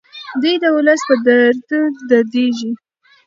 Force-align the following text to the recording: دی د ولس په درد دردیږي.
دی 0.41 0.53
د 0.63 0.65
ولس 0.75 1.01
په 1.09 1.15
درد 1.25 1.67
دردیږي. 2.09 2.71